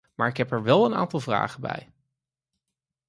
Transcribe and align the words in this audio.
Maar 0.15 0.27
ik 0.27 0.37
heb 0.37 0.51
er 0.51 0.63
wel 0.63 0.85
een 0.85 0.95
aantal 0.95 1.19
vragen 1.19 1.61
bij. 1.61 1.91